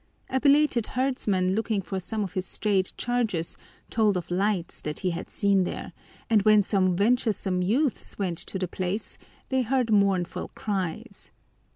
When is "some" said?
1.99-2.23, 6.63-6.95